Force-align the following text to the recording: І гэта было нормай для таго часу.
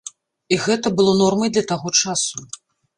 І 0.57 0.59
гэта 0.65 0.87
было 1.01 1.11
нормай 1.21 1.49
для 1.55 1.65
таго 1.75 1.95
часу. 2.03 2.37